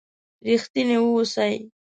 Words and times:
رښتيني 0.47 0.97
و 1.03 1.07
اوسئ! 1.11 1.55